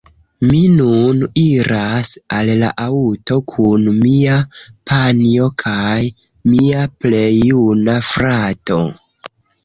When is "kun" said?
3.51-3.83